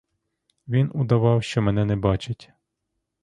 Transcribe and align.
Він 0.67 0.91
удавав, 0.93 1.43
що 1.43 1.61
мене 1.61 1.85
не 1.85 1.95
бачить. 1.95 2.49